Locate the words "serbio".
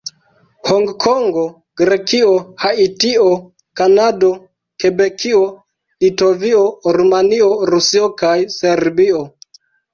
8.59-9.25